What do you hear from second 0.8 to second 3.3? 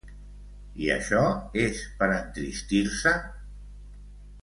I això és per entristir-se?